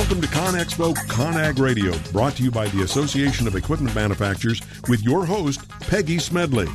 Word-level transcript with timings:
Welcome 0.00 0.22
to 0.22 0.28
ConExpo 0.28 0.94
ConAg 1.08 1.58
Radio, 1.58 1.92
brought 2.10 2.34
to 2.36 2.42
you 2.42 2.50
by 2.50 2.68
the 2.68 2.82
Association 2.84 3.46
of 3.46 3.54
Equipment 3.54 3.94
Manufacturers 3.94 4.62
with 4.88 5.02
your 5.02 5.26
host, 5.26 5.68
Peggy 5.68 6.18
Smedley. 6.18 6.68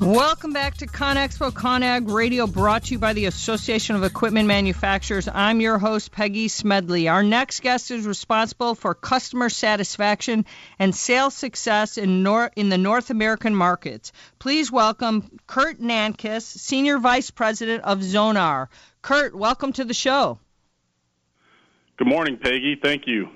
Welcome 0.00 0.52
back 0.52 0.78
to 0.78 0.88
ConExpo 0.88 1.52
ConAg 1.52 2.10
Radio, 2.10 2.48
brought 2.48 2.82
to 2.86 2.94
you 2.94 2.98
by 2.98 3.12
the 3.12 3.26
Association 3.26 3.94
of 3.94 4.02
Equipment 4.02 4.48
Manufacturers. 4.48 5.28
I'm 5.32 5.60
your 5.60 5.78
host, 5.78 6.10
Peggy 6.10 6.48
Smedley. 6.48 7.06
Our 7.06 7.22
next 7.22 7.60
guest 7.60 7.92
is 7.92 8.04
responsible 8.04 8.74
for 8.74 8.96
customer 8.96 9.48
satisfaction 9.48 10.44
and 10.80 10.92
sales 10.92 11.34
success 11.34 11.98
in, 11.98 12.24
nor- 12.24 12.50
in 12.56 12.68
the 12.68 12.78
North 12.78 13.10
American 13.10 13.54
markets. 13.54 14.10
Please 14.40 14.72
welcome 14.72 15.38
Kurt 15.46 15.80
Nankis, 15.80 16.42
Senior 16.42 16.98
Vice 16.98 17.30
President 17.30 17.84
of 17.84 18.00
Zonar. 18.00 18.66
Kurt, 19.02 19.36
welcome 19.36 19.72
to 19.74 19.84
the 19.84 19.94
show. 19.94 20.40
Good 21.98 22.06
morning, 22.06 22.36
Peggy. 22.36 22.78
Thank 22.80 23.08
you. 23.08 23.28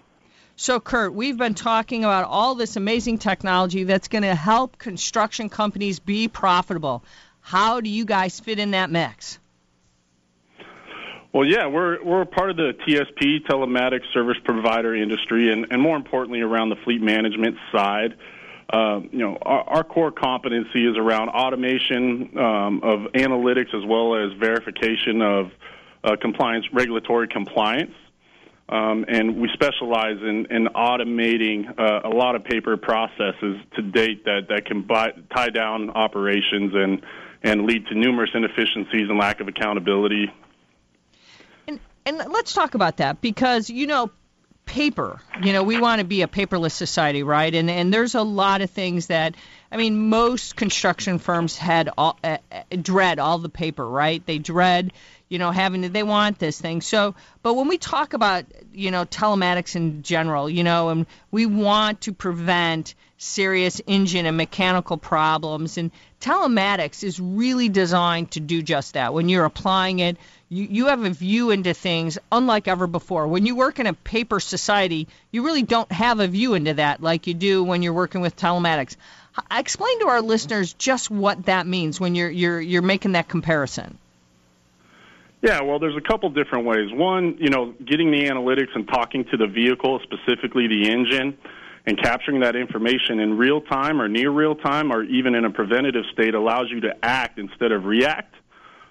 So, 0.55 0.79
Kurt, 0.79 1.13
we've 1.13 1.37
been 1.37 1.55
talking 1.55 2.05
about 2.05 2.27
all 2.29 2.55
this 2.55 2.77
amazing 2.77 3.19
technology 3.19 3.83
that's 3.83 4.07
going 4.07 4.23
to 4.23 4.37
help 4.37 4.79
construction 4.79 5.49
companies 5.49 5.99
be 5.99 6.29
profitable. 6.29 7.03
How 7.41 7.81
do 7.81 7.91
you 7.91 8.05
guys 8.05 8.39
fit 8.39 8.61
in 8.61 8.71
that 8.71 8.89
mix? 8.89 9.41
Well, 11.33 11.45
yeah, 11.45 11.67
we're 11.67 12.05
we're 12.05 12.25
part 12.25 12.51
of 12.51 12.57
the 12.57 12.73
TSP 12.87 13.45
telematics 13.51 14.05
service 14.15 14.37
provider 14.45 14.95
industry, 14.95 15.53
and, 15.53 15.67
and 15.73 15.83
more 15.83 15.97
importantly, 15.97 16.41
around 16.41 16.69
the 16.69 16.77
fleet 16.85 17.03
management 17.03 17.57
side. 17.73 18.15
Uh, 18.73 19.01
you 19.11 19.19
know, 19.19 19.39
our, 19.43 19.63
our, 19.69 19.85
core 19.85 20.13
competency 20.13 20.87
is 20.87 20.97
around 20.97 21.31
automation 21.31 22.39
um, 22.39 22.81
of 22.85 23.13
analytics 23.13 23.75
as 23.75 23.85
well 23.85 24.15
as 24.15 24.33
verification 24.39 25.21
of 25.21 25.51
uh, 26.05 26.17
compliance, 26.21 26.65
regulatory 26.73 27.27
compliance. 27.27 27.93
Um, 28.73 29.05
and 29.07 29.37
we 29.37 29.51
specialize 29.53 30.17
in, 30.23 30.47
in 30.49 30.65
automating 30.75 31.79
uh, 31.79 32.09
a 32.09 32.09
lot 32.09 32.37
of 32.37 32.45
paper 32.45 32.79
processes 32.79 33.61
to 33.77 33.83
date 33.83 34.25
that, 34.25 34.47
that 34.49 34.65
can 34.65 34.81
buy, 34.81 35.11
tie 35.37 35.51
down 35.51 35.91
operations 35.91 36.73
and, 36.75 37.03
and 37.43 37.67
lead 37.67 37.87
to 37.89 37.95
numerous 37.95 38.31
inefficiencies 38.33 39.11
and 39.11 39.19
lack 39.19 39.41
of 39.41 39.49
accountability. 39.49 40.33
And, 41.69 41.81
and 42.07 42.17
let's 42.17 42.55
talk 42.55 42.75
about 42.75 42.97
that 42.97 43.21
because, 43.21 43.69
you 43.69 43.87
know, 43.87 44.11
paper, 44.65 45.21
you 45.43 45.53
know, 45.53 45.65
we 45.65 45.79
want 45.79 45.99
to 45.99 46.07
be 46.07 46.23
a 46.23 46.27
paperless 46.27 46.73
society, 46.73 47.23
right? 47.23 47.55
And, 47.55 47.69
and 47.69 47.93
there's 47.93 48.15
a 48.15 48.23
lot 48.23 48.63
of 48.63 48.71
things 48.71 49.09
that, 49.09 49.35
I 49.71 49.77
mean, 49.77 50.09
most 50.09 50.57
construction 50.57 51.19
firms 51.19 51.59
had 51.59 51.91
all, 51.99 52.19
uh, 52.25 52.39
uh 52.51 52.63
dread 52.81 53.19
all 53.19 53.37
the 53.37 53.51
paper, 53.51 53.87
right? 53.87 54.25
They 54.25 54.39
dread 54.39 54.93
you 55.33 55.39
know, 55.39 55.51
having 55.51 55.81
they 55.93 56.03
want 56.03 56.39
this 56.39 56.61
thing. 56.61 56.83
So, 56.83 57.15
but 57.43 57.55
when 57.55 57.67
we 57.67 57.79
talk 57.79 58.13
about, 58.13 58.45
you 58.75 58.91
know, 58.91 59.07
telematics 59.07 59.75
in 59.77 60.03
general, 60.03 60.51
you 60.51 60.63
know, 60.63 60.91
and 60.91 61.07
we 61.31 61.47
want 61.47 62.03
to 62.03 62.13
prevent 62.13 62.95
serious 63.17 63.81
engine 63.87 64.27
and 64.27 64.37
mechanical 64.37 64.99
problems, 64.99 65.79
and 65.79 65.91
telematics 66.21 67.03
is 67.03 67.19
really 67.19 67.71
designed 67.71 68.33
to 68.33 68.41
do 68.41 68.61
just 68.61 68.93
that. 68.93 69.15
When 69.15 69.31
you're 69.31 69.47
applying 69.47 70.01
it, 70.01 70.19
you, 70.51 70.67
you 70.71 70.87
have 70.89 71.03
a 71.03 71.09
view 71.09 71.51
into 71.51 71.73
things 71.73 72.19
unlike 72.31 72.69
ever 72.69 72.87
before. 72.87 73.27
When 73.27 73.47
you 73.47 73.57
work 73.57 73.79
in 73.79 73.87
a 73.87 73.95
paper 73.95 74.39
society, 74.39 75.09
you 75.31 75.47
really 75.47 75.63
don't 75.63 75.91
have 75.91 76.21
a 76.21 76.29
view 76.29 76.53
into 76.53 76.75
that 76.75 77.03
like 77.03 77.27
you 77.27 77.33
do 77.33 77.65
when 77.65 77.81
you're 77.81 77.95
working 77.95 78.21
with 78.21 78.37
telematics. 78.37 78.97
I 79.51 79.61
Explain 79.61 80.01
to 80.01 80.09
our 80.09 80.21
listeners 80.21 80.75
just 80.75 81.11
what 81.11 81.47
that 81.47 81.67
means 81.67 81.99
when 81.99 82.15
you're 82.15 82.29
you're 82.31 82.61
you're 82.61 82.83
making 82.83 83.13
that 83.13 83.29
comparison. 83.29 83.97
Yeah, 85.43 85.61
well, 85.63 85.81
there's 85.81 85.97
a 85.97 86.01
couple 86.01 86.31
different 86.31 86.67
ways. 86.67 86.93
One, 86.93 87.37
you 87.39 87.51
know, 87.51 87.75
getting 87.85 88.13
the 88.13 88.29
analytics 88.29 88.75
and 88.77 88.87
talking 88.87 89.25
to 89.33 89.37
the 89.37 89.49
vehicle, 89.49 90.01
specifically 90.05 90.69
the 90.69 90.89
engine, 90.89 91.37
and 91.85 92.01
capturing 92.01 92.41
that 92.41 92.55
information 92.55 93.19
in 93.19 93.37
real 93.37 93.61
time 93.61 94.01
or 94.01 94.09
near 94.09 94.31
real 94.31 94.55
time 94.55 94.93
or 94.93 95.03
even 95.03 95.35
in 95.35 95.45
a 95.45 95.51
preventative 95.51 96.05
state 96.13 96.35
allows 96.37 96.71
you 96.71 96.81
to 96.83 96.95
act 97.03 97.41
instead 97.41 97.73
of 97.73 97.87
react. 97.87 98.37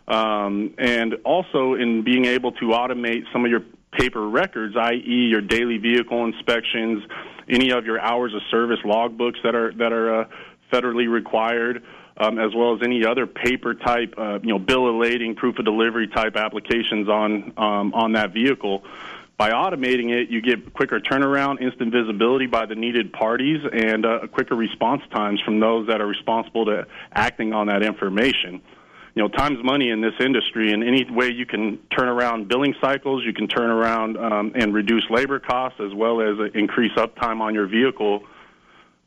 Um, 0.10 0.74
and 0.78 1.16
also 1.24 1.76
in 1.76 2.04
being 2.04 2.26
able 2.26 2.52
to 2.54 2.66
automate 2.66 3.24
some 3.32 3.46
of 3.46 3.50
your 3.50 3.62
paper 3.98 4.28
records, 4.28 4.76
i.e., 4.76 5.28
your 5.32 5.40
daily 5.40 5.78
vehicle 5.78 6.26
inspections, 6.26 7.02
any 7.48 7.72
of 7.72 7.86
your 7.86 8.02
hours 8.02 8.34
of 8.34 8.42
service 8.52 8.80
logbooks 8.84 9.42
that 9.44 9.56
are 9.56 9.72
that 9.74 9.94
are 9.94 10.22
uh, 10.22 10.28
federally 10.72 11.10
required 11.10 11.82
um, 12.22 12.38
as 12.38 12.54
well 12.54 12.76
as 12.76 12.82
any 12.84 13.04
other 13.04 13.26
paper 13.26 13.74
type, 13.74 14.14
uh, 14.18 14.40
you 14.44 14.50
know, 14.50 14.60
bill 14.60 14.88
of 14.88 14.96
lading, 14.96 15.36
proof 15.36 15.58
of 15.58 15.66
delivery 15.66 16.08
type 16.08 16.36
applications 16.36 17.10
on 17.10 17.54
um, 17.58 17.94
on 17.94 18.14
that 18.14 18.32
vehicle. 18.32 18.84
By 19.38 19.50
automating 19.50 20.12
it, 20.12 20.30
you 20.30 20.40
get 20.40 20.72
quicker 20.72 21.00
turnaround, 21.00 21.62
instant 21.62 21.92
visibility 21.92 22.46
by 22.46 22.68
the 22.68 22.76
needed 22.76 23.12
parties, 23.12 23.60
and 23.74 24.06
uh, 24.06 24.28
quicker 24.28 24.56
response 24.56 25.02
times 25.12 25.42
from 25.42 25.60
those 25.60 25.88
that 25.88 26.00
are 26.00 26.06
responsible 26.06 26.66
to 26.66 26.86
acting 27.12 27.52
on 27.52 27.66
that 27.68 27.82
information. 27.82 28.62
You 29.16 29.24
know, 29.24 29.28
time's 29.28 29.64
money 29.64 29.90
in 29.90 30.00
this 30.00 30.14
industry, 30.20 30.72
and 30.74 30.84
any 30.84 31.10
way 31.10 31.30
you 31.30 31.48
can 31.48 31.80
turn 31.98 32.08
around 32.08 32.50
billing 32.50 32.76
cycles, 32.80 33.24
you 33.26 33.34
can 33.34 33.48
turn 33.48 33.72
around 33.72 34.16
um, 34.18 34.52
and 34.54 34.76
reduce 34.76 35.04
labor 35.10 35.40
costs 35.40 35.80
as 35.80 35.94
well 35.94 36.22
as 36.22 36.40
uh, 36.40 36.44
increase 36.54 36.94
uptime 36.94 37.42
on 37.42 37.56
your 37.56 37.66
vehicle 37.66 38.24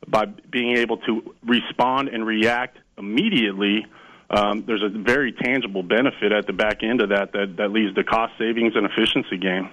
by 0.05 0.25
being 0.25 0.75
able 0.77 0.97
to 0.97 1.33
respond 1.45 2.09
and 2.09 2.27
react 2.27 2.77
immediately, 2.97 3.85
um, 4.29 4.63
there's 4.65 4.83
a 4.83 4.89
very 4.89 5.31
tangible 5.31 5.83
benefit 5.83 6.31
at 6.31 6.47
the 6.47 6.53
back 6.53 6.83
end 6.83 7.01
of 7.01 7.09
that 7.09 7.31
that, 7.33 7.57
that 7.57 7.71
leads 7.71 7.95
to 7.95 8.03
cost 8.03 8.33
savings 8.37 8.73
and 8.75 8.85
efficiency 8.85 9.37
gain. 9.37 9.69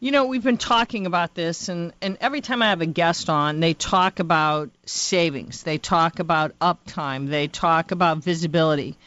You 0.00 0.10
know, 0.10 0.26
we've 0.26 0.42
been 0.42 0.58
talking 0.58 1.06
about 1.06 1.34
this, 1.34 1.68
and, 1.68 1.92
and 2.02 2.18
every 2.20 2.40
time 2.40 2.60
I 2.60 2.70
have 2.70 2.82
a 2.82 2.86
guest 2.86 3.30
on, 3.30 3.60
they 3.60 3.72
talk 3.72 4.18
about 4.18 4.70
savings, 4.84 5.62
they 5.62 5.78
talk 5.78 6.18
about 6.18 6.58
uptime, 6.58 7.30
they 7.30 7.48
talk 7.48 7.90
about 7.90 8.18
visibility. 8.18 8.98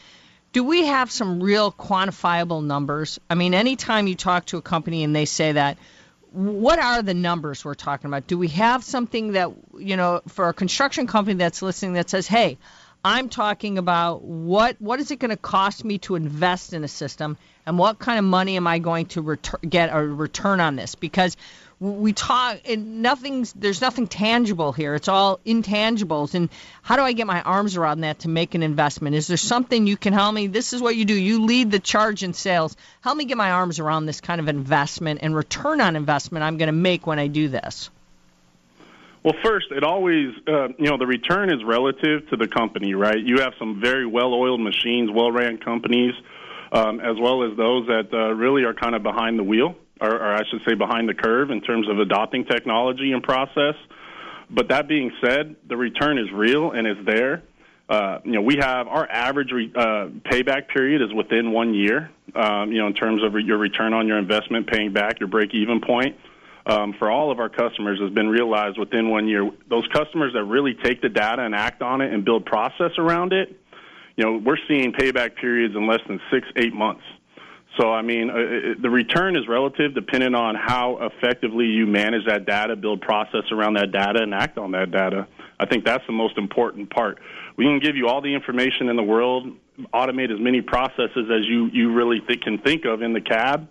Do 0.52 0.64
we 0.64 0.86
have 0.86 1.10
some 1.10 1.42
real 1.42 1.70
quantifiable 1.70 2.64
numbers? 2.64 3.20
I 3.28 3.34
mean, 3.34 3.54
anytime 3.54 4.08
you 4.08 4.14
talk 4.14 4.46
to 4.46 4.56
a 4.56 4.62
company 4.62 5.04
and 5.04 5.14
they 5.14 5.26
say 5.26 5.52
that, 5.52 5.78
what 6.32 6.78
are 6.78 7.02
the 7.02 7.14
numbers 7.14 7.64
we're 7.64 7.74
talking 7.74 8.08
about? 8.08 8.26
Do 8.26 8.36
we 8.36 8.48
have 8.48 8.82
something 8.82 9.32
that, 9.32 9.52
you 9.78 9.96
know, 9.96 10.22
for 10.28 10.48
a 10.48 10.54
construction 10.54 11.06
company 11.06 11.36
that's 11.36 11.62
listening 11.62 11.92
that 11.94 12.10
says, 12.10 12.26
hey, 12.26 12.58
I'm 13.04 13.28
talking 13.28 13.78
about 13.78 14.22
what 14.22 14.76
what 14.80 15.00
is 15.00 15.10
it 15.10 15.18
going 15.18 15.30
to 15.30 15.36
cost 15.36 15.84
me 15.84 15.98
to 15.98 16.16
invest 16.16 16.72
in 16.72 16.84
a 16.84 16.88
system, 16.88 17.36
and 17.64 17.78
what 17.78 17.98
kind 17.98 18.18
of 18.18 18.24
money 18.24 18.56
am 18.56 18.66
I 18.66 18.78
going 18.80 19.06
to 19.06 19.22
retur- 19.22 19.68
get 19.68 19.90
a 19.92 20.02
return 20.02 20.60
on 20.60 20.76
this? 20.76 20.94
Because 20.94 21.36
we 21.80 22.12
talk 22.12 22.58
and 22.68 23.02
nothing's 23.02 23.52
there's 23.52 23.80
nothing 23.80 24.08
tangible 24.08 24.72
here. 24.72 24.94
It's 24.96 25.06
all 25.06 25.38
intangibles. 25.46 26.34
And 26.34 26.48
how 26.82 26.96
do 26.96 27.02
I 27.02 27.12
get 27.12 27.26
my 27.26 27.40
arms 27.40 27.76
around 27.76 28.00
that 28.00 28.20
to 28.20 28.28
make 28.28 28.54
an 28.56 28.64
investment? 28.64 29.14
Is 29.14 29.28
there 29.28 29.36
something 29.36 29.86
you 29.86 29.96
can 29.96 30.12
help 30.12 30.34
me? 30.34 30.48
This 30.48 30.72
is 30.72 30.82
what 30.82 30.96
you 30.96 31.04
do. 31.04 31.14
You 31.14 31.44
lead 31.44 31.70
the 31.70 31.78
charge 31.78 32.24
in 32.24 32.34
sales. 32.34 32.76
Help 33.00 33.16
me 33.16 33.26
get 33.26 33.36
my 33.36 33.52
arms 33.52 33.78
around 33.78 34.06
this 34.06 34.20
kind 34.20 34.40
of 34.40 34.48
investment 34.48 35.20
and 35.22 35.36
return 35.36 35.80
on 35.80 35.94
investment 35.94 36.42
I'm 36.42 36.56
going 36.56 36.66
to 36.66 36.72
make 36.72 37.06
when 37.06 37.20
I 37.20 37.28
do 37.28 37.48
this. 37.48 37.90
Well, 39.28 39.36
first, 39.44 39.66
it 39.72 39.84
always, 39.84 40.28
uh, 40.46 40.68
you 40.78 40.86
know, 40.86 40.96
the 40.96 41.06
return 41.06 41.50
is 41.50 41.62
relative 41.62 42.26
to 42.30 42.36
the 42.38 42.48
company, 42.48 42.94
right? 42.94 43.18
You 43.18 43.40
have 43.40 43.52
some 43.58 43.78
very 43.78 44.06
well 44.06 44.32
oiled 44.32 44.58
machines, 44.58 45.10
well 45.12 45.30
ran 45.30 45.58
companies, 45.58 46.14
um, 46.72 46.98
as 47.00 47.14
well 47.20 47.42
as 47.42 47.54
those 47.54 47.86
that 47.88 48.08
uh, 48.10 48.32
really 48.32 48.64
are 48.64 48.72
kind 48.72 48.94
of 48.94 49.02
behind 49.02 49.38
the 49.38 49.44
wheel, 49.44 49.76
or, 50.00 50.14
or 50.14 50.32
I 50.34 50.44
should 50.48 50.62
say 50.66 50.72
behind 50.72 51.10
the 51.10 51.14
curve 51.14 51.50
in 51.50 51.60
terms 51.60 51.90
of 51.90 51.98
adopting 51.98 52.46
technology 52.46 53.12
and 53.12 53.22
process. 53.22 53.74
But 54.48 54.68
that 54.68 54.88
being 54.88 55.12
said, 55.22 55.56
the 55.68 55.76
return 55.76 56.16
is 56.16 56.32
real 56.32 56.70
and 56.70 56.86
is 56.86 57.04
there. 57.04 57.42
Uh, 57.86 58.20
you 58.24 58.32
know, 58.32 58.40
we 58.40 58.56
have 58.56 58.88
our 58.88 59.06
average 59.10 59.52
re, 59.52 59.70
uh, 59.76 60.08
payback 60.24 60.68
period 60.68 61.02
is 61.02 61.12
within 61.12 61.52
one 61.52 61.74
year. 61.74 62.10
Um, 62.34 62.72
you 62.72 62.78
know, 62.78 62.86
in 62.86 62.94
terms 62.94 63.22
of 63.22 63.34
re- 63.34 63.44
your 63.44 63.58
return 63.58 63.92
on 63.92 64.06
your 64.06 64.16
investment, 64.16 64.68
paying 64.68 64.94
back 64.94 65.20
your 65.20 65.28
break-even 65.28 65.82
point 65.82 66.16
um, 66.68 66.94
for 66.98 67.10
all 67.10 67.30
of 67.30 67.40
our 67.40 67.48
customers 67.48 67.98
has 68.00 68.10
been 68.10 68.28
realized 68.28 68.78
within 68.78 69.10
one 69.10 69.26
year. 69.26 69.50
Those 69.68 69.86
customers 69.88 70.34
that 70.34 70.44
really 70.44 70.74
take 70.74 71.00
the 71.00 71.08
data 71.08 71.42
and 71.42 71.54
act 71.54 71.82
on 71.82 72.00
it 72.00 72.12
and 72.12 72.24
build 72.24 72.44
process 72.44 72.92
around 72.98 73.32
it, 73.32 73.58
you 74.16 74.24
know, 74.24 74.36
we're 74.44 74.58
seeing 74.68 74.92
payback 74.92 75.36
periods 75.36 75.74
in 75.74 75.86
less 75.86 76.00
than 76.06 76.20
six, 76.30 76.46
eight 76.56 76.74
months. 76.74 77.02
So, 77.78 77.92
I 77.92 78.02
mean, 78.02 78.30
uh, 78.30 78.34
it, 78.36 78.82
the 78.82 78.90
return 78.90 79.36
is 79.36 79.46
relative 79.48 79.94
depending 79.94 80.34
on 80.34 80.56
how 80.56 80.98
effectively 81.00 81.66
you 81.66 81.86
manage 81.86 82.26
that 82.26 82.44
data, 82.44 82.76
build 82.76 83.00
process 83.00 83.44
around 83.52 83.74
that 83.74 83.92
data, 83.92 84.20
and 84.22 84.34
act 84.34 84.58
on 84.58 84.72
that 84.72 84.90
data. 84.90 85.26
I 85.60 85.66
think 85.66 85.84
that's 85.84 86.04
the 86.06 86.12
most 86.12 86.36
important 86.36 86.90
part. 86.90 87.18
We 87.56 87.64
can 87.64 87.78
give 87.78 87.96
you 87.96 88.08
all 88.08 88.20
the 88.20 88.34
information 88.34 88.88
in 88.88 88.96
the 88.96 89.02
world, 89.02 89.52
automate 89.94 90.32
as 90.32 90.40
many 90.40 90.60
processes 90.60 91.30
as 91.30 91.46
you, 91.46 91.66
you 91.72 91.92
really 91.92 92.20
th- 92.20 92.40
can 92.40 92.58
think 92.58 92.84
of 92.84 93.02
in 93.02 93.12
the 93.12 93.20
cab, 93.20 93.68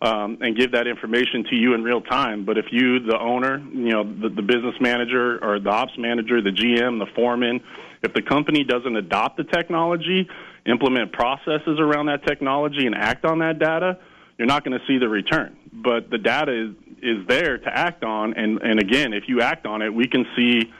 um, 0.00 0.38
and 0.40 0.56
give 0.56 0.72
that 0.72 0.86
information 0.86 1.44
to 1.50 1.56
you 1.56 1.74
in 1.74 1.82
real 1.82 2.00
time. 2.00 2.44
But 2.44 2.56
if 2.56 2.66
you, 2.70 3.00
the 3.00 3.18
owner, 3.18 3.58
you 3.58 3.90
know, 3.90 4.04
the, 4.04 4.28
the 4.28 4.42
business 4.42 4.74
manager 4.80 5.42
or 5.44 5.58
the 5.58 5.70
ops 5.70 5.92
manager, 5.98 6.40
the 6.40 6.50
GM, 6.50 6.98
the 6.98 7.10
foreman, 7.14 7.60
if 8.02 8.14
the 8.14 8.22
company 8.22 8.62
doesn't 8.62 8.94
adopt 8.94 9.36
the 9.36 9.44
technology, 9.44 10.28
implement 10.66 11.12
processes 11.12 11.80
around 11.80 12.06
that 12.06 12.24
technology, 12.26 12.86
and 12.86 12.94
act 12.94 13.24
on 13.24 13.40
that 13.40 13.58
data, 13.58 13.98
you're 14.38 14.46
not 14.46 14.64
going 14.64 14.78
to 14.78 14.86
see 14.86 14.98
the 14.98 15.08
return. 15.08 15.56
but 15.72 16.10
the 16.10 16.18
data 16.18 16.52
is, 16.52 16.74
is 17.02 17.26
there 17.26 17.58
to 17.58 17.76
act 17.76 18.04
on. 18.04 18.34
And, 18.34 18.62
and 18.62 18.78
again, 18.78 19.12
if 19.12 19.24
you 19.26 19.40
act 19.40 19.66
on 19.66 19.82
it, 19.82 19.92
we 19.92 20.06
can 20.06 20.24
see 20.36 20.72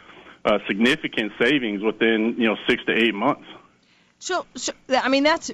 uh, 0.45 0.59
significant 0.69 1.33
savings 1.41 1.83
within 1.83 2.37
you 2.39 2.47
know 2.47 2.57
six 2.69 2.85
to 2.87 2.93
eight 2.93 3.15
months. 3.15 3.45
So, 4.21 4.47
so, 4.57 4.73
I 4.89 5.09
mean, 5.09 5.23
that's 5.23 5.49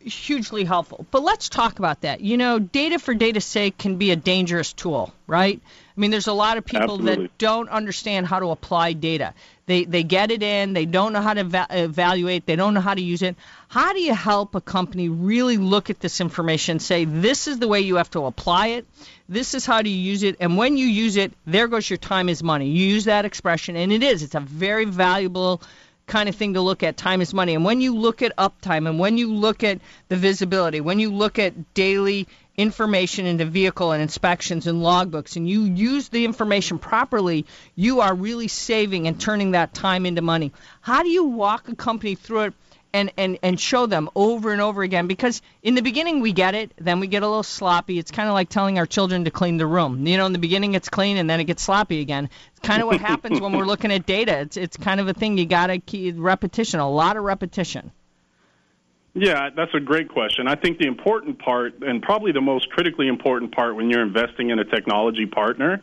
hugely 0.00 0.64
helpful. 0.64 1.04
But 1.10 1.22
let's 1.22 1.50
talk 1.50 1.78
about 1.78 2.00
that. 2.02 2.22
You 2.22 2.38
know, 2.38 2.58
data 2.58 2.98
for 2.98 3.12
data's 3.12 3.44
sake 3.44 3.76
can 3.76 3.96
be 3.96 4.10
a 4.12 4.16
dangerous 4.16 4.72
tool, 4.72 5.12
right? 5.26 5.60
I 5.64 6.00
mean, 6.00 6.10
there's 6.10 6.26
a 6.26 6.32
lot 6.32 6.56
of 6.56 6.64
people 6.64 6.94
Absolutely. 6.94 7.26
that 7.26 7.38
don't 7.38 7.68
understand 7.68 8.26
how 8.26 8.38
to 8.38 8.46
apply 8.50 8.94
data. 8.94 9.34
They 9.66 9.84
they 9.84 10.04
get 10.04 10.30
it 10.30 10.42
in, 10.42 10.72
they 10.72 10.86
don't 10.86 11.12
know 11.12 11.20
how 11.20 11.34
to 11.34 11.44
va- 11.44 11.66
evaluate, 11.68 12.46
they 12.46 12.56
don't 12.56 12.72
know 12.72 12.80
how 12.80 12.94
to 12.94 13.02
use 13.02 13.20
it. 13.20 13.36
How 13.68 13.92
do 13.92 14.00
you 14.00 14.14
help 14.14 14.54
a 14.54 14.62
company 14.62 15.10
really 15.10 15.58
look 15.58 15.90
at 15.90 16.00
this 16.00 16.22
information, 16.22 16.78
say 16.78 17.04
this 17.04 17.46
is 17.46 17.58
the 17.58 17.68
way 17.68 17.80
you 17.80 17.96
have 17.96 18.10
to 18.12 18.24
apply 18.24 18.68
it, 18.68 18.86
this 19.28 19.52
is 19.52 19.66
how 19.66 19.82
to 19.82 19.88
use 19.88 20.22
it, 20.22 20.36
and 20.40 20.56
when 20.56 20.78
you 20.78 20.86
use 20.86 21.16
it, 21.16 21.34
there 21.46 21.68
goes 21.68 21.90
your 21.90 21.98
time 21.98 22.30
is 22.30 22.42
money. 22.42 22.68
You 22.68 22.86
use 22.86 23.04
that 23.04 23.26
expression, 23.26 23.76
and 23.76 23.92
it 23.92 24.02
is. 24.02 24.22
It's 24.22 24.34
a 24.34 24.40
very 24.40 24.86
valuable 24.86 25.60
kind 26.08 26.28
of 26.28 26.34
thing 26.34 26.54
to 26.54 26.60
look 26.60 26.82
at. 26.82 26.96
Time 26.96 27.20
is 27.20 27.32
money. 27.32 27.54
And 27.54 27.64
when 27.64 27.80
you 27.80 27.94
look 27.96 28.22
at 28.22 28.36
uptime 28.36 28.88
and 28.88 28.98
when 28.98 29.18
you 29.18 29.32
look 29.32 29.62
at 29.62 29.80
the 30.08 30.16
visibility, 30.16 30.80
when 30.80 30.98
you 30.98 31.12
look 31.12 31.38
at 31.38 31.74
daily 31.74 32.26
information 32.56 33.24
into 33.24 33.44
vehicle 33.44 33.92
and 33.92 34.02
inspections 34.02 34.66
and 34.66 34.82
logbooks 34.82 35.36
and 35.36 35.48
you 35.48 35.62
use 35.62 36.08
the 36.08 36.24
information 36.24 36.78
properly, 36.78 37.46
you 37.76 38.00
are 38.00 38.14
really 38.14 38.48
saving 38.48 39.06
and 39.06 39.20
turning 39.20 39.52
that 39.52 39.72
time 39.72 40.04
into 40.04 40.22
money. 40.22 40.52
How 40.80 41.04
do 41.04 41.08
you 41.08 41.24
walk 41.24 41.68
a 41.68 41.76
company 41.76 42.16
through 42.16 42.40
it 42.40 42.54
and, 42.92 43.12
and, 43.16 43.38
and 43.42 43.60
show 43.60 43.86
them 43.86 44.08
over 44.14 44.52
and 44.52 44.60
over 44.60 44.82
again 44.82 45.06
because 45.06 45.42
in 45.62 45.74
the 45.74 45.82
beginning 45.82 46.20
we 46.20 46.32
get 46.32 46.54
it, 46.54 46.72
then 46.78 47.00
we 47.00 47.06
get 47.06 47.22
a 47.22 47.26
little 47.26 47.42
sloppy. 47.42 47.98
It's 47.98 48.10
kind 48.10 48.28
of 48.28 48.34
like 48.34 48.48
telling 48.48 48.78
our 48.78 48.86
children 48.86 49.24
to 49.24 49.30
clean 49.30 49.56
the 49.56 49.66
room. 49.66 50.06
You 50.06 50.16
know, 50.16 50.26
in 50.26 50.32
the 50.32 50.38
beginning 50.38 50.74
it's 50.74 50.88
clean 50.88 51.16
and 51.16 51.28
then 51.28 51.40
it 51.40 51.44
gets 51.44 51.62
sloppy 51.62 52.00
again. 52.00 52.30
It's 52.52 52.66
kind 52.66 52.82
of 52.82 52.88
what 52.88 53.00
happens 53.00 53.40
when 53.40 53.52
we're 53.52 53.66
looking 53.66 53.92
at 53.92 54.06
data. 54.06 54.38
It's 54.40 54.56
it's 54.56 54.76
kind 54.76 55.00
of 55.00 55.08
a 55.08 55.14
thing 55.14 55.38
you 55.38 55.46
got 55.46 55.68
to 55.68 55.78
keep 55.78 56.14
repetition, 56.18 56.80
a 56.80 56.90
lot 56.90 57.16
of 57.16 57.24
repetition. 57.24 57.92
Yeah, 59.14 59.50
that's 59.54 59.74
a 59.74 59.80
great 59.80 60.08
question. 60.08 60.46
I 60.46 60.54
think 60.54 60.78
the 60.78 60.86
important 60.86 61.38
part, 61.40 61.82
and 61.82 62.00
probably 62.02 62.30
the 62.32 62.40
most 62.40 62.70
critically 62.70 63.08
important 63.08 63.52
part 63.52 63.74
when 63.74 63.90
you're 63.90 64.02
investing 64.02 64.50
in 64.50 64.58
a 64.58 64.64
technology 64.64 65.26
partner, 65.26 65.82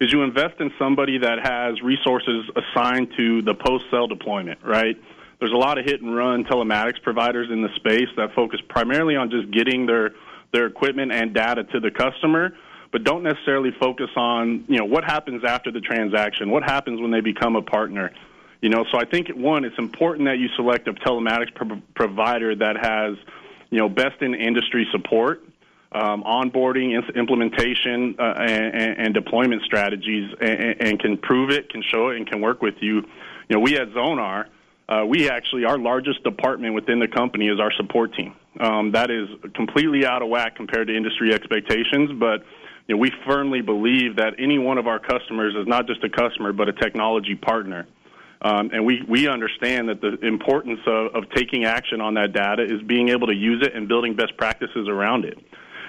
is 0.00 0.12
you 0.12 0.22
invest 0.22 0.60
in 0.60 0.72
somebody 0.78 1.18
that 1.18 1.38
has 1.46 1.80
resources 1.80 2.50
assigned 2.56 3.12
to 3.16 3.40
the 3.42 3.54
post 3.54 3.84
sale 3.90 4.08
deployment, 4.08 4.58
right? 4.64 5.00
There's 5.42 5.52
a 5.52 5.56
lot 5.56 5.76
of 5.76 5.84
hit 5.84 6.00
and 6.00 6.14
run 6.14 6.44
telematics 6.44 7.02
providers 7.02 7.48
in 7.50 7.62
the 7.62 7.68
space 7.74 8.06
that 8.16 8.32
focus 8.32 8.60
primarily 8.68 9.16
on 9.16 9.28
just 9.28 9.50
getting 9.50 9.86
their 9.86 10.12
their 10.52 10.66
equipment 10.66 11.10
and 11.10 11.34
data 11.34 11.64
to 11.64 11.80
the 11.80 11.90
customer, 11.90 12.54
but 12.92 13.02
don't 13.02 13.24
necessarily 13.24 13.72
focus 13.80 14.08
on 14.14 14.64
you 14.68 14.78
know 14.78 14.84
what 14.84 15.02
happens 15.02 15.42
after 15.42 15.72
the 15.72 15.80
transaction, 15.80 16.48
what 16.48 16.62
happens 16.62 17.00
when 17.00 17.10
they 17.10 17.20
become 17.20 17.56
a 17.56 17.62
partner. 17.62 18.12
You 18.60 18.68
know, 18.68 18.84
so 18.92 18.98
I 19.00 19.04
think 19.04 19.30
one, 19.30 19.64
it's 19.64 19.76
important 19.78 20.26
that 20.26 20.38
you 20.38 20.46
select 20.54 20.86
a 20.86 20.92
telematics 20.92 21.52
pro- 21.52 21.82
provider 21.96 22.54
that 22.54 22.76
has 22.76 23.16
you 23.70 23.78
know 23.78 23.88
best 23.88 24.22
in 24.22 24.36
industry 24.36 24.86
support, 24.92 25.42
um, 25.90 26.22
onboarding, 26.22 26.94
implementation, 27.16 28.14
uh, 28.16 28.34
and, 28.38 28.96
and, 28.96 29.12
deployment 29.12 29.64
strategies, 29.64 30.32
and, 30.40 30.80
and, 30.80 31.00
can 31.00 31.18
prove 31.18 31.50
it, 31.50 31.68
can 31.68 31.82
show 31.82 32.10
it, 32.10 32.16
and 32.18 32.28
can 32.30 32.40
work 32.40 32.62
with 32.62 32.76
you. 32.80 32.98
You 32.98 33.56
know, 33.56 33.58
we 33.58 33.76
at 33.76 33.88
Zonar 33.88 34.46
uh, 34.92 35.04
we 35.06 35.30
actually, 35.30 35.64
our 35.64 35.78
largest 35.78 36.22
department 36.22 36.74
within 36.74 36.98
the 36.98 37.08
company 37.08 37.48
is 37.48 37.58
our 37.58 37.72
support 37.72 38.14
team. 38.14 38.34
Um, 38.60 38.92
that 38.92 39.10
is 39.10 39.28
completely 39.54 40.04
out 40.04 40.22
of 40.22 40.28
whack 40.28 40.56
compared 40.56 40.88
to 40.88 40.96
industry 40.96 41.32
expectations, 41.32 42.10
but 42.18 42.44
you 42.86 42.96
know, 42.96 43.00
we 43.00 43.10
firmly 43.26 43.62
believe 43.62 44.16
that 44.16 44.34
any 44.38 44.58
one 44.58 44.76
of 44.76 44.86
our 44.86 44.98
customers 44.98 45.54
is 45.54 45.66
not 45.66 45.86
just 45.86 46.04
a 46.04 46.10
customer, 46.10 46.52
but 46.52 46.68
a 46.68 46.72
technology 46.72 47.34
partner. 47.34 47.86
Um, 48.42 48.70
and 48.72 48.84
we, 48.84 49.02
we 49.08 49.28
understand 49.28 49.88
that 49.88 50.00
the 50.00 50.18
importance 50.26 50.80
of, 50.86 51.14
of 51.14 51.30
taking 51.30 51.64
action 51.64 52.00
on 52.00 52.14
that 52.14 52.32
data 52.32 52.64
is 52.64 52.82
being 52.82 53.08
able 53.08 53.28
to 53.28 53.34
use 53.34 53.62
it 53.64 53.74
and 53.74 53.88
building 53.88 54.16
best 54.16 54.36
practices 54.36 54.88
around 54.88 55.24
it. 55.24 55.38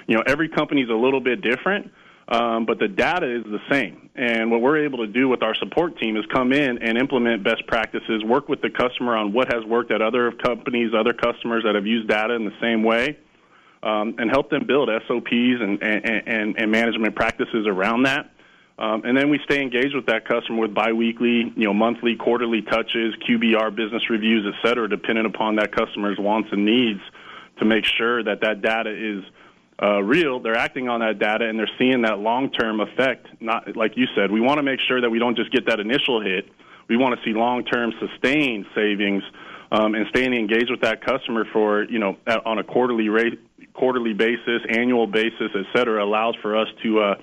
You 0.08 0.16
know, 0.16 0.24
every 0.28 0.50
company 0.50 0.82
is 0.82 0.90
a 0.90 0.96
little 0.96 1.20
bit 1.20 1.42
different, 1.42 1.92
um, 2.28 2.66
but 2.66 2.80
the 2.80 2.88
data 2.88 3.30
is 3.36 3.44
the 3.44 3.60
same. 3.70 4.10
And 4.16 4.52
what 4.52 4.62
we're 4.62 4.86
able 4.86 5.00
to 5.00 5.08
do 5.08 5.28
with 5.28 5.44
our 5.44 5.56
support 5.56 5.98
team 6.00 6.16
is 6.16 6.26
come 6.32 6.54
in 6.54 6.82
and 6.82 6.98
implement 6.98 7.44
best 7.44 7.66
practices, 7.68 8.24
work 8.24 8.48
with 8.48 8.62
the 8.62 8.70
customer 8.70 9.16
on 9.16 9.34
what 9.34 9.52
has 9.52 9.64
worked 9.66 9.92
at 9.92 10.02
other 10.02 10.32
companies, 10.32 10.94
other 10.98 11.14
customers 11.14 11.64
that 11.66 11.76
have 11.76 11.86
used 11.86 12.08
data 12.08 12.34
in 12.34 12.46
the 12.46 12.54
same 12.62 12.84
way, 12.84 13.18
um, 13.82 14.16
and 14.20 14.30
help 14.30 14.50
them 14.50 14.66
build 14.66 14.90
SOPs 15.08 15.32
and, 15.32 15.84
and, 15.84 16.28
and 16.28 16.58
and 16.58 16.72
management 16.72 17.16
practices 17.16 17.68
around 17.68 18.04
that. 18.04 18.30
Um, 18.80 19.04
and 19.06 19.16
then 19.16 19.30
we 19.30 19.40
stay 19.44 19.62
engaged 19.62 19.94
with 19.94 20.08
that 20.08 20.28
customer 20.28 20.62
with 20.62 20.74
biweekly, 20.74 21.54
you 21.56 21.66
know, 21.66 21.74
monthly, 21.74 22.16
quarterly 22.16 22.62
touches, 22.62 23.14
QBR 23.28 23.76
business 23.76 24.10
reviews, 24.10 24.46
et 24.48 24.68
cetera, 24.68 24.90
depending 24.90 25.26
upon 25.26 25.58
that 25.58 25.72
customer's 25.76 26.18
wants 26.18 26.50
and 26.52 26.66
needs 26.66 27.02
to 27.60 27.66
make 27.66 27.86
sure 27.86 28.24
that 28.24 28.42
that 28.42 28.62
data 28.62 28.90
is– 28.90 29.24
uh, 29.82 30.02
real, 30.02 30.40
they're 30.40 30.56
acting 30.56 30.88
on 30.88 31.00
that 31.00 31.20
data 31.20 31.48
and 31.48 31.58
they're 31.58 31.70
seeing 31.80 32.04
that 32.04 32.20
long 32.20 32.52
term 32.52 32.80
effect. 32.80 33.28
Not 33.40 33.76
like 33.76 33.98
you 33.98 34.08
said, 34.16 34.32
we 34.32 34.42
want 34.42 34.60
to 34.60 34.64
make 34.64 34.80
sure 34.88 35.02
that 35.02 35.10
we 35.10 35.20
don't 35.20 35.36
just 35.36 35.52
get 35.52 35.66
that 35.68 35.80
initial 35.80 36.22
hit. 36.22 36.50
We 36.88 36.98
want 36.98 37.18
to 37.18 37.26
see 37.26 37.34
long 37.34 37.64
term 37.66 37.94
sustained 38.00 38.66
savings 38.76 39.24
um, 39.72 39.96
and 39.96 40.06
staying 40.10 40.34
engaged 40.34 40.70
with 40.70 40.82
that 40.82 41.04
customer 41.04 41.46
for 41.52 41.84
you 41.84 42.00
know 42.00 42.18
on 42.46 42.60
a 42.60 42.64
quarterly 42.64 43.10
rate, 43.10 43.40
quarterly 43.74 44.14
basis, 44.14 44.62
annual 44.70 45.08
basis, 45.08 45.50
et 45.56 45.66
cetera, 45.76 46.04
allows 46.04 46.36
for 46.42 46.56
us 46.56 46.68
to 46.84 47.00
uh, 47.00 47.16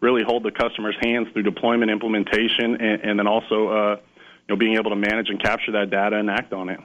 really 0.00 0.24
hold 0.24 0.42
the 0.42 0.50
customer's 0.50 0.96
hands 1.00 1.28
through 1.32 1.44
deployment, 1.44 1.90
implementation, 1.90 2.80
and, 2.80 3.02
and 3.02 3.18
then 3.18 3.28
also 3.28 3.68
uh, 3.68 3.96
you 4.48 4.54
know 4.54 4.56
being 4.56 4.76
able 4.76 4.90
to 4.90 4.96
manage 4.96 5.30
and 5.30 5.40
capture 5.40 5.72
that 5.72 5.90
data 5.90 6.16
and 6.16 6.28
act 6.28 6.52
on 6.52 6.68
it. 6.68 6.80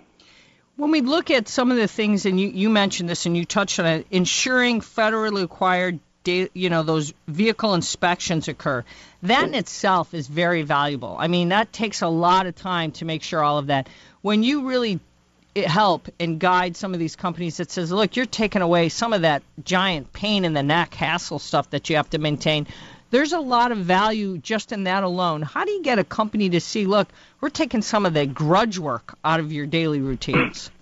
When 0.77 0.91
we 0.91 1.01
look 1.01 1.31
at 1.31 1.47
some 1.47 1.71
of 1.71 1.77
the 1.77 1.87
things, 1.87 2.25
and 2.25 2.39
you, 2.39 2.49
you 2.49 2.69
mentioned 2.69 3.09
this 3.09 3.25
and 3.25 3.35
you 3.35 3.45
touched 3.45 3.79
on 3.79 3.87
it, 3.87 4.07
ensuring 4.11 4.81
federally 4.81 5.41
required 5.41 5.99
you 6.27 6.69
know 6.69 6.83
those 6.83 7.13
vehicle 7.27 7.73
inspections 7.73 8.49
occur 8.49 8.83
that 9.23 9.47
in 9.47 9.53
itself 9.53 10.13
is 10.13 10.27
very 10.27 10.61
valuable. 10.61 11.15
I 11.17 11.27
mean 11.27 11.49
that 11.49 11.71
takes 11.71 12.01
a 12.01 12.07
lot 12.07 12.45
of 12.45 12.55
time 12.55 12.91
to 12.93 13.05
make 13.05 13.23
sure 13.23 13.41
all 13.41 13.57
of 13.57 13.67
that. 13.67 13.87
When 14.21 14.43
you 14.43 14.67
really 14.67 14.99
help 15.55 16.09
and 16.19 16.39
guide 16.39 16.75
some 16.75 16.93
of 16.93 16.99
these 16.99 17.15
companies 17.15 17.57
that 17.57 17.71
says 17.71 17.91
look 17.91 18.15
you're 18.15 18.27
taking 18.27 18.61
away 18.61 18.89
some 18.89 19.13
of 19.13 19.21
that 19.23 19.41
giant 19.63 20.13
pain 20.13 20.45
in 20.45 20.53
the 20.53 20.61
neck 20.61 20.93
hassle 20.93 21.39
stuff 21.39 21.69
that 21.71 21.89
you 21.89 21.95
have 21.95 22.09
to 22.09 22.19
maintain 22.19 22.67
there's 23.09 23.33
a 23.33 23.39
lot 23.39 23.71
of 23.71 23.79
value 23.79 24.37
just 24.37 24.71
in 24.71 24.83
that 24.83 25.03
alone. 25.03 25.41
How 25.41 25.65
do 25.65 25.71
you 25.71 25.81
get 25.81 25.99
a 25.99 26.03
company 26.03 26.49
to 26.49 26.59
see, 26.59 26.85
look, 26.85 27.07
we're 27.39 27.49
taking 27.49 27.81
some 27.81 28.05
of 28.05 28.13
the 28.13 28.25
grudge 28.25 28.77
work 28.77 29.17
out 29.23 29.39
of 29.39 29.51
your 29.51 29.65
daily 29.65 30.01
routines? 30.01 30.71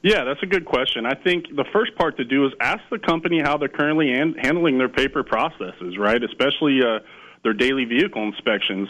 Yeah, 0.00 0.22
that's 0.22 0.40
a 0.44 0.46
good 0.46 0.64
question. 0.64 1.06
I 1.06 1.14
think 1.14 1.46
the 1.56 1.64
first 1.72 1.96
part 1.96 2.18
to 2.18 2.24
do 2.24 2.46
is 2.46 2.52
ask 2.60 2.78
the 2.88 3.00
company 3.00 3.40
how 3.42 3.58
they're 3.58 3.68
currently 3.68 4.12
an- 4.12 4.36
handling 4.40 4.78
their 4.78 4.88
paper 4.88 5.24
processes, 5.24 5.98
right? 5.98 6.22
Especially 6.22 6.78
uh, 6.80 7.00
their 7.42 7.52
daily 7.52 7.84
vehicle 7.84 8.22
inspections. 8.22 8.88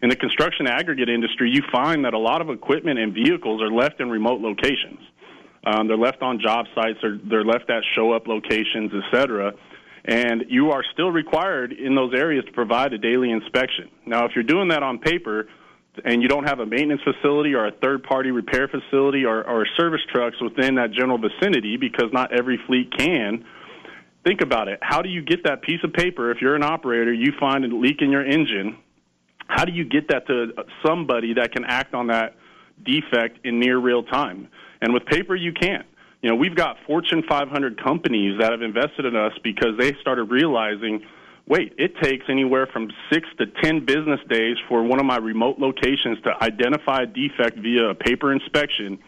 In 0.00 0.08
the 0.08 0.16
construction 0.16 0.66
aggregate 0.66 1.10
industry, 1.10 1.50
you 1.50 1.60
find 1.70 2.06
that 2.06 2.14
a 2.14 2.18
lot 2.18 2.40
of 2.40 2.48
equipment 2.48 2.98
and 2.98 3.12
vehicles 3.12 3.60
are 3.60 3.70
left 3.70 4.00
in 4.00 4.08
remote 4.08 4.40
locations. 4.40 5.00
Um, 5.66 5.88
they're 5.88 5.98
left 5.98 6.22
on 6.22 6.40
job 6.40 6.64
sites, 6.74 7.04
or 7.04 7.18
they're 7.22 7.44
left 7.44 7.68
at 7.68 7.82
show 7.94 8.12
up 8.12 8.26
locations, 8.26 8.92
et 8.94 9.14
cetera 9.14 9.52
and 10.06 10.44
you 10.48 10.70
are 10.70 10.84
still 10.92 11.10
required 11.10 11.72
in 11.72 11.96
those 11.96 12.14
areas 12.14 12.44
to 12.44 12.52
provide 12.52 12.92
a 12.92 12.98
daily 12.98 13.30
inspection. 13.30 13.90
Now, 14.06 14.24
if 14.24 14.32
you're 14.34 14.44
doing 14.44 14.68
that 14.68 14.82
on 14.82 14.98
paper 14.98 15.48
and 16.04 16.22
you 16.22 16.28
don't 16.28 16.44
have 16.44 16.60
a 16.60 16.66
maintenance 16.66 17.00
facility 17.02 17.54
or 17.54 17.66
a 17.66 17.72
third 17.72 18.04
party 18.04 18.30
repair 18.30 18.68
facility 18.68 19.24
or, 19.24 19.42
or 19.42 19.66
service 19.76 20.02
trucks 20.12 20.36
within 20.40 20.76
that 20.76 20.92
general 20.92 21.18
vicinity, 21.18 21.76
because 21.76 22.12
not 22.12 22.32
every 22.32 22.58
fleet 22.66 22.92
can, 22.96 23.44
think 24.24 24.42
about 24.42 24.68
it. 24.68 24.78
How 24.80 25.02
do 25.02 25.08
you 25.08 25.22
get 25.22 25.42
that 25.44 25.62
piece 25.62 25.80
of 25.82 25.92
paper 25.92 26.30
if 26.30 26.40
you're 26.40 26.54
an 26.54 26.62
operator, 26.62 27.12
you 27.12 27.32
find 27.40 27.64
a 27.64 27.68
leak 27.68 28.00
in 28.00 28.12
your 28.12 28.24
engine? 28.24 28.78
How 29.48 29.64
do 29.64 29.72
you 29.72 29.84
get 29.84 30.08
that 30.08 30.28
to 30.28 30.52
somebody 30.84 31.34
that 31.34 31.52
can 31.52 31.64
act 31.64 31.94
on 31.94 32.08
that 32.08 32.36
defect 32.84 33.44
in 33.44 33.58
near 33.58 33.78
real 33.78 34.04
time? 34.04 34.48
And 34.80 34.94
with 34.94 35.04
paper, 35.06 35.34
you 35.34 35.52
can't 35.52 35.86
you 36.22 36.30
know, 36.30 36.36
we've 36.36 36.54
got 36.54 36.76
Fortune 36.86 37.22
500 37.28 37.82
companies 37.82 38.38
that 38.40 38.52
have 38.52 38.62
invested 38.62 39.04
in 39.04 39.16
us 39.16 39.32
because 39.42 39.78
they 39.78 39.94
started 40.00 40.24
realizing, 40.24 41.04
wait, 41.46 41.74
it 41.78 41.96
takes 42.02 42.24
anywhere 42.28 42.66
from 42.66 42.90
six 43.12 43.28
to 43.38 43.46
10 43.46 43.84
business 43.84 44.20
days 44.28 44.56
for 44.68 44.82
one 44.82 44.98
of 44.98 45.06
my 45.06 45.18
remote 45.18 45.58
locations 45.58 46.20
to 46.22 46.32
identify 46.42 47.02
a 47.02 47.06
defect 47.06 47.58
via 47.58 47.90
a 47.90 47.94
paper 47.94 48.32
inspection, 48.32 48.98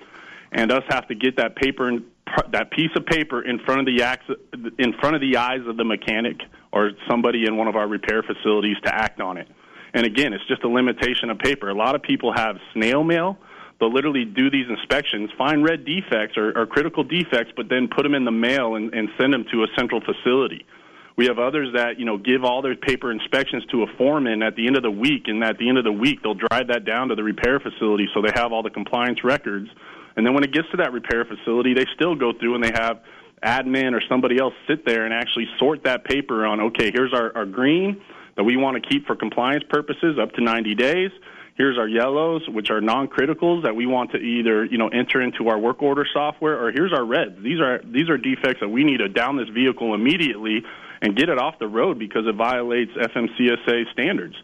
and 0.53 0.71
us 0.71 0.85
have 0.89 1.09
to 1.09 1.15
get 1.15 1.37
that 1.37 1.57
paper 1.57 1.89
and 1.89 2.05
that 2.53 2.71
piece 2.71 2.91
of 2.95 3.07
paper 3.07 3.43
in 3.43 3.59
front 3.61 3.81
of 3.81 3.87
the 3.87 4.75
in 4.79 4.93
front 5.01 5.15
of 5.15 5.21
the 5.23 5.39
eyes 5.39 5.67
of 5.67 5.79
the 5.79 5.85
mechanic 5.85 6.37
or 6.73 6.91
somebody 7.09 7.47
in 7.47 7.57
one 7.57 7.69
of 7.69 7.75
our 7.75 7.89
repair 7.89 8.23
facilities 8.23 8.77
to 8.85 8.95
act 8.95 9.21
on 9.21 9.39
it. 9.39 9.49
And 9.95 10.05
again, 10.05 10.35
it's 10.35 10.47
just 10.47 10.63
a 10.63 10.69
limitation 10.69 11.31
of 11.31 11.39
paper. 11.39 11.71
A 11.71 11.75
lot 11.75 11.95
of 11.95 12.03
people 12.03 12.35
have 12.35 12.57
snail 12.75 13.03
mail 13.03 13.39
they'll 13.81 13.93
literally 13.93 14.25
do 14.25 14.51
these 14.51 14.67
inspections, 14.69 15.31
find 15.37 15.65
red 15.65 15.85
defects 15.85 16.37
or, 16.37 16.57
or 16.57 16.67
critical 16.67 17.05
defects, 17.05 17.53
but 17.57 17.69
then 17.69 17.89
put 17.89 18.03
them 18.03 18.15
in 18.15 18.25
the 18.25 18.33
mail 18.33 18.75
and, 18.77 18.93
and 18.95 19.09
send 19.19 19.33
them 19.33 19.45
to 19.53 19.63
a 19.63 19.67
central 19.77 20.01
facility. 20.01 20.67
We 21.17 21.27
have 21.27 21.39
others 21.39 21.75
that 21.75 21.99
you 21.99 22.05
know 22.05 22.17
give 22.17 22.45
all 22.45 22.63
their 22.63 22.77
paper 22.77 23.11
inspections 23.11 23.65
to 23.73 23.83
a 23.83 23.87
foreman 23.97 24.43
at 24.43 24.55
the 24.55 24.67
end 24.67 24.77
of 24.77 24.83
the 24.83 24.91
week, 24.91 25.25
and 25.27 25.43
at 25.43 25.59
the 25.59 25.69
end 25.69 25.77
of 25.77 25.85
the 25.85 25.93
week 25.93 26.23
they'll 26.23 26.35
drive 26.35 26.69
that 26.69 26.85
down 26.85 27.09
to 27.09 27.17
the 27.17 27.25
repair 27.25 27.59
facility 27.59 28.09
so 28.15 28.23
they 28.23 28.31
have 28.35 28.53
all 28.53 28.63
the 28.63 28.71
compliance 28.71 29.25
records. 29.25 29.69
And 30.17 30.25
then 30.25 30.35
when 30.35 30.45
it 30.45 30.53
gets 30.53 30.69
to 30.71 30.77
that 30.79 30.93
repair 30.93 31.25
facility, 31.25 31.75
they 31.75 31.87
still 31.95 32.15
go 32.15 32.33
through 32.33 32.55
and 32.55 32.65
they 32.65 32.73
have 32.73 33.01
admin 33.45 33.95
or 33.95 34.03
somebody 34.09 34.39
else 34.39 34.55
sit 34.67 34.85
there 34.85 35.05
and 35.05 35.15
actually 35.15 35.47
sort 35.59 35.85
that 35.85 36.05
paper 36.05 36.45
on. 36.47 36.61
Okay, 36.61 36.91
here's 36.93 37.13
our, 37.13 37.37
our 37.37 37.47
green 37.47 38.01
that 38.37 38.45
we 38.45 38.57
want 38.57 38.83
to 38.83 38.89
keep 38.89 39.07
for 39.07 39.17
compliance 39.17 39.65
purposes 39.69 40.19
up 40.21 40.33
to 40.33 40.43
90 40.43 40.75
days. 40.75 41.11
Here's 41.59 41.77
our 41.77 41.89
yellows, 41.89 42.49
which 42.49 42.71
are 42.71 42.81
non-criticals 42.81 43.65
that 43.65 43.75
we 43.75 43.85
want 43.85 44.13
to 44.13 44.19
either 44.19 44.65
you 44.65 44.79
know 44.79 44.87
enter 44.87 45.21
into 45.21 45.49
our 45.49 45.59
work 45.59 45.83
order 45.83 46.07
software, 46.13 46.65
or 46.65 46.71
here's 46.71 46.93
our 46.93 47.05
reds. 47.05 47.43
These 47.43 47.59
are 47.59 47.81
these 47.85 48.09
are 48.09 48.17
defects 48.17 48.61
that 48.61 48.69
we 48.69 48.85
need 48.85 48.99
to 48.99 49.09
down 49.09 49.37
this 49.37 49.49
vehicle 49.49 49.93
immediately 49.93 50.63
and 51.03 51.17
get 51.17 51.29
it 51.29 51.37
off 51.37 51.59
the 51.59 51.67
road 51.67 51.99
because 51.99 52.29
it 52.29 52.37
violates 52.37 52.93
FMCSA 52.93 53.91
standards. 53.93 54.37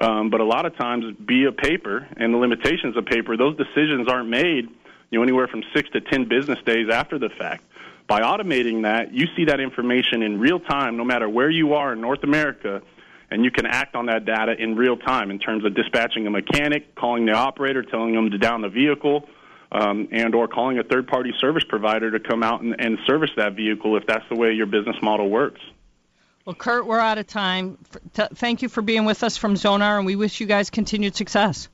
Um, 0.00 0.30
but 0.30 0.40
a 0.40 0.44
lot 0.44 0.64
of 0.64 0.74
times, 0.76 1.04
be 1.24 1.44
a 1.44 1.52
paper 1.52 2.08
and 2.16 2.32
the 2.32 2.38
limitations 2.38 2.96
of 2.96 3.04
paper, 3.04 3.36
those 3.36 3.58
decisions 3.58 4.08
aren't 4.08 4.30
made 4.30 4.66
you 5.10 5.18
know 5.18 5.22
anywhere 5.22 5.48
from 5.48 5.62
six 5.74 5.90
to 5.90 6.00
ten 6.00 6.26
business 6.26 6.58
days 6.64 6.88
after 6.90 7.18
the 7.18 7.28
fact. 7.28 7.62
By 8.06 8.22
automating 8.22 8.84
that, 8.84 9.12
you 9.12 9.26
see 9.36 9.44
that 9.46 9.60
information 9.60 10.22
in 10.22 10.40
real 10.40 10.60
time, 10.60 10.96
no 10.96 11.04
matter 11.04 11.28
where 11.28 11.50
you 11.50 11.74
are 11.74 11.92
in 11.92 12.00
North 12.00 12.22
America 12.22 12.80
and 13.34 13.44
you 13.44 13.50
can 13.50 13.66
act 13.66 13.96
on 13.96 14.06
that 14.06 14.24
data 14.24 14.54
in 14.56 14.76
real 14.76 14.96
time 14.96 15.32
in 15.32 15.40
terms 15.40 15.64
of 15.64 15.74
dispatching 15.74 16.24
a 16.28 16.30
mechanic, 16.30 16.94
calling 16.94 17.26
the 17.26 17.32
operator, 17.32 17.82
telling 17.82 18.14
them 18.14 18.30
to 18.30 18.38
down 18.38 18.62
the 18.62 18.68
vehicle, 18.68 19.28
um, 19.72 20.06
and 20.12 20.36
or 20.36 20.46
calling 20.46 20.78
a 20.78 20.84
third 20.84 21.08
party 21.08 21.34
service 21.40 21.64
provider 21.68 22.12
to 22.12 22.20
come 22.20 22.44
out 22.44 22.60
and, 22.60 22.76
and 22.78 22.96
service 23.06 23.30
that 23.36 23.54
vehicle 23.54 23.96
if 23.96 24.06
that's 24.06 24.24
the 24.30 24.36
way 24.36 24.52
your 24.52 24.66
business 24.66 24.94
model 25.02 25.28
works. 25.28 25.60
Well, 26.44 26.54
Kurt, 26.54 26.86
we're 26.86 27.00
out 27.00 27.18
of 27.18 27.26
time. 27.26 27.76
Thank 28.12 28.62
you 28.62 28.68
for 28.68 28.82
being 28.82 29.04
with 29.04 29.24
us 29.24 29.36
from 29.36 29.54
Zonar, 29.54 29.96
and 29.96 30.06
we 30.06 30.14
wish 30.14 30.40
you 30.40 30.46
guys 30.46 30.70
continued 30.70 31.16
success. 31.16 31.68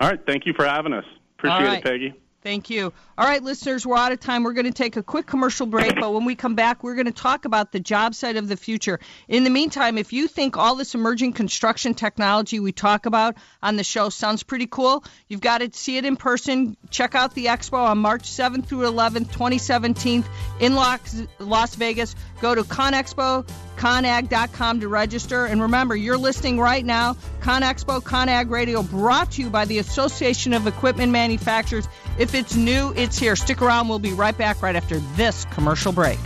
All 0.00 0.10
right. 0.10 0.20
Thank 0.26 0.44
you 0.44 0.52
for 0.52 0.66
having 0.66 0.92
us. 0.92 1.04
Appreciate 1.38 1.64
right. 1.64 1.78
it, 1.78 1.84
Peggy. 1.84 2.14
Thank 2.40 2.70
you. 2.70 2.92
All 3.18 3.26
right, 3.26 3.42
listeners, 3.42 3.84
we're 3.84 3.96
out 3.96 4.12
of 4.12 4.20
time. 4.20 4.44
We're 4.44 4.52
going 4.52 4.66
to 4.66 4.72
take 4.72 4.96
a 4.96 5.02
quick 5.02 5.26
commercial 5.26 5.66
break, 5.66 5.96
but 5.96 6.14
when 6.14 6.24
we 6.24 6.36
come 6.36 6.54
back, 6.54 6.84
we're 6.84 6.94
going 6.94 7.06
to 7.06 7.12
talk 7.12 7.46
about 7.46 7.72
the 7.72 7.80
job 7.80 8.14
site 8.14 8.36
of 8.36 8.46
the 8.46 8.56
future. 8.56 9.00
In 9.26 9.42
the 9.42 9.50
meantime, 9.50 9.98
if 9.98 10.12
you 10.12 10.28
think 10.28 10.56
all 10.56 10.76
this 10.76 10.94
emerging 10.94 11.32
construction 11.32 11.94
technology 11.94 12.60
we 12.60 12.70
talk 12.70 13.06
about 13.06 13.34
on 13.60 13.76
the 13.76 13.82
show 13.82 14.08
sounds 14.08 14.44
pretty 14.44 14.68
cool, 14.68 15.02
you've 15.26 15.40
got 15.40 15.58
to 15.58 15.70
see 15.72 15.96
it 15.96 16.04
in 16.04 16.14
person. 16.16 16.76
Check 16.90 17.16
out 17.16 17.34
the 17.34 17.46
expo 17.46 17.78
on 17.78 17.98
March 17.98 18.30
7th 18.30 18.66
through 18.66 18.88
11th, 18.88 19.32
2017 19.32 20.24
in 20.60 20.74
Las 20.76 21.74
Vegas. 21.74 22.14
Go 22.40 22.54
to 22.54 22.62
ConExpo 22.62 23.50
conag.com 23.78 24.80
to 24.80 24.88
register. 24.88 25.46
And 25.46 25.62
remember, 25.62 25.94
you're 25.94 26.18
listening 26.18 26.58
right 26.58 26.84
now. 26.84 27.14
ConExpo, 27.40 28.02
ConAg 28.02 28.50
Radio, 28.50 28.82
brought 28.82 29.32
to 29.32 29.42
you 29.42 29.50
by 29.50 29.64
the 29.64 29.78
Association 29.78 30.52
of 30.52 30.66
Equipment 30.66 31.12
Manufacturers. 31.12 31.86
If 32.18 32.27
it's 32.34 32.56
new, 32.56 32.92
it's 32.96 33.18
here. 33.18 33.36
Stick 33.36 33.62
around. 33.62 33.88
We'll 33.88 33.98
be 33.98 34.12
right 34.12 34.36
back 34.36 34.62
right 34.62 34.76
after 34.76 34.98
this 35.16 35.44
commercial 35.46 35.92
break. 35.92 36.18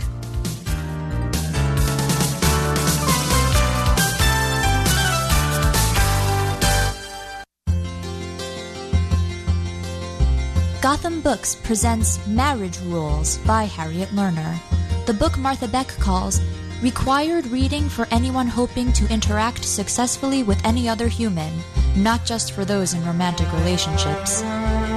Gotham 10.81 11.21
Books 11.21 11.55
presents 11.55 12.25
Marriage 12.27 12.79
Rules 12.81 13.37
by 13.39 13.63
Harriet 13.63 14.09
Lerner. 14.09 14.59
The 15.05 15.13
book 15.13 15.37
Martha 15.37 15.67
Beck 15.67 15.87
calls 15.87 16.41
Required 16.83 17.47
reading 17.47 17.87
for 17.87 18.09
anyone 18.11 18.45
hoping 18.45 18.91
to 18.91 19.07
interact 19.07 19.63
successfully 19.63 20.43
with 20.43 20.61
any 20.65 20.89
other 20.89 21.07
human, 21.07 21.53
not 21.95 22.25
just 22.25 22.51
for 22.51 22.65
those 22.65 22.93
in 22.93 23.05
romantic 23.05 23.49
relationships. 23.53 24.43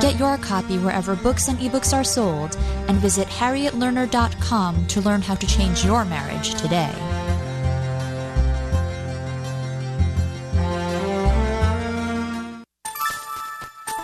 Get 0.07 0.21
your 0.21 0.39
copy 0.39 0.79
wherever 0.79 1.17
books 1.17 1.49
and 1.49 1.59
ebooks 1.59 1.93
are 1.93 2.05
sold, 2.05 2.57
and 2.87 2.97
visit 2.99 3.27
harrietlerner.com 3.27 4.87
to 4.87 5.01
learn 5.01 5.21
how 5.21 5.35
to 5.35 5.47
change 5.49 5.85
your 5.85 6.05
marriage 6.05 6.55
today. 6.55 6.93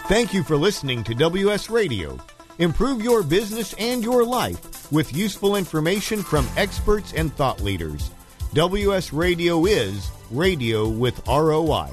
Thank 0.08 0.34
you 0.34 0.42
for 0.42 0.56
listening 0.56 1.04
to 1.04 1.14
WS 1.14 1.70
Radio. 1.70 2.18
Improve 2.58 3.00
your 3.00 3.22
business 3.22 3.72
and 3.78 4.02
your 4.02 4.24
life 4.24 4.90
with 4.90 5.14
useful 5.14 5.54
information 5.54 6.20
from 6.20 6.48
experts 6.56 7.12
and 7.12 7.32
thought 7.36 7.60
leaders. 7.60 8.10
WS 8.54 9.12
Radio 9.12 9.66
is 9.66 10.10
radio 10.32 10.88
with 10.88 11.24
ROI. 11.28 11.92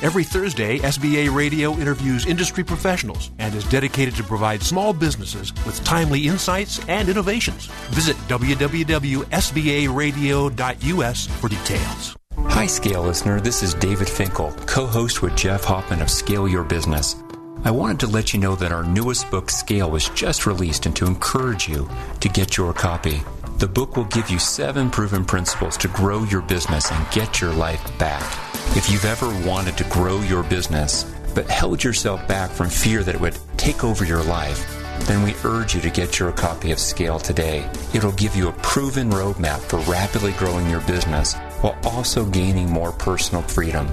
Every 0.00 0.22
Thursday, 0.22 0.78
SBA 0.78 1.34
Radio 1.34 1.72
interviews 1.72 2.24
industry 2.24 2.62
professionals 2.62 3.32
and 3.40 3.52
is 3.52 3.64
dedicated 3.64 4.14
to 4.14 4.22
provide 4.22 4.62
small 4.62 4.92
businesses 4.92 5.52
with 5.66 5.82
timely 5.82 6.28
insights 6.28 6.78
and 6.88 7.08
innovations. 7.08 7.66
Visit 7.90 8.14
www.sbaradio.us 8.28 11.26
for 11.26 11.48
details. 11.48 12.16
Hi, 12.36 12.66
Scale 12.66 13.02
listener. 13.02 13.40
This 13.40 13.64
is 13.64 13.74
David 13.74 14.08
Finkel, 14.08 14.52
co 14.66 14.86
host 14.86 15.20
with 15.20 15.34
Jeff 15.34 15.64
Hoffman 15.64 16.00
of 16.00 16.10
Scale 16.10 16.46
Your 16.46 16.62
Business. 16.62 17.16
I 17.64 17.72
wanted 17.72 17.98
to 18.00 18.06
let 18.06 18.32
you 18.32 18.38
know 18.38 18.54
that 18.54 18.70
our 18.70 18.84
newest 18.84 19.28
book, 19.32 19.50
Scale, 19.50 19.90
was 19.90 20.08
just 20.10 20.46
released 20.46 20.86
and 20.86 20.94
to 20.94 21.06
encourage 21.06 21.68
you 21.68 21.90
to 22.20 22.28
get 22.28 22.56
your 22.56 22.72
copy. 22.72 23.20
The 23.58 23.66
book 23.66 23.96
will 23.96 24.04
give 24.04 24.30
you 24.30 24.38
seven 24.38 24.88
proven 24.88 25.24
principles 25.24 25.76
to 25.78 25.88
grow 25.88 26.22
your 26.22 26.42
business 26.42 26.92
and 26.92 27.10
get 27.10 27.40
your 27.40 27.52
life 27.52 27.82
back. 27.98 28.22
If 28.76 28.88
you've 28.88 29.04
ever 29.04 29.26
wanted 29.44 29.76
to 29.78 29.84
grow 29.90 30.20
your 30.20 30.44
business, 30.44 31.12
but 31.34 31.50
held 31.50 31.82
yourself 31.82 32.24
back 32.28 32.50
from 32.50 32.68
fear 32.68 33.02
that 33.02 33.16
it 33.16 33.20
would 33.20 33.36
take 33.56 33.82
over 33.82 34.04
your 34.04 34.22
life, 34.22 34.64
then 35.08 35.24
we 35.24 35.34
urge 35.42 35.74
you 35.74 35.80
to 35.80 35.90
get 35.90 36.20
your 36.20 36.30
copy 36.30 36.70
of 36.70 36.78
Scale 36.78 37.18
today. 37.18 37.68
It'll 37.92 38.12
give 38.12 38.36
you 38.36 38.46
a 38.46 38.58
proven 38.62 39.10
roadmap 39.10 39.58
for 39.58 39.80
rapidly 39.90 40.34
growing 40.34 40.70
your 40.70 40.82
business 40.82 41.34
while 41.60 41.76
also 41.82 42.24
gaining 42.26 42.70
more 42.70 42.92
personal 42.92 43.42
freedom. 43.42 43.88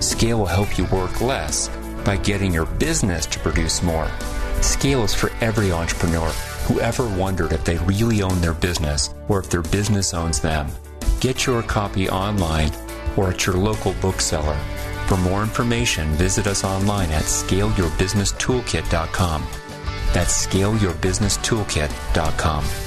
Scale 0.00 0.40
will 0.40 0.46
help 0.46 0.76
you 0.76 0.86
work 0.86 1.20
less 1.20 1.68
by 2.04 2.16
getting 2.16 2.52
your 2.52 2.66
business 2.66 3.26
to 3.26 3.38
produce 3.38 3.80
more. 3.80 4.10
Scale 4.60 5.04
is 5.04 5.14
for 5.14 5.30
every 5.40 5.70
entrepreneur 5.70 6.32
who 6.64 6.80
ever 6.80 7.08
wondered 7.08 7.52
if 7.52 7.64
they 7.64 7.76
really 7.78 8.22
own 8.22 8.40
their 8.40 8.54
business 8.54 9.12
or 9.28 9.40
if 9.40 9.50
their 9.50 9.62
business 9.62 10.14
owns 10.14 10.38
them. 10.40 10.68
Get 11.20 11.46
your 11.46 11.62
copy 11.62 12.08
online 12.08 12.70
or 13.16 13.30
at 13.30 13.46
your 13.46 13.56
local 13.56 13.94
bookseller. 14.00 14.56
For 15.06 15.16
more 15.18 15.42
information, 15.42 16.14
visit 16.14 16.46
us 16.46 16.64
online 16.64 17.10
at 17.10 17.24
scaleyourbusinesstoolkit.com. 17.24 19.46
That's 20.12 20.46
scaleyourbusinesstoolkit.com. 20.46 22.83